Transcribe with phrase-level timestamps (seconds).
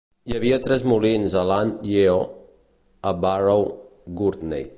[0.29, 2.17] Hi havia tres molins a Land Yeo,
[3.13, 3.67] a Barrow
[4.23, 4.69] Gurney.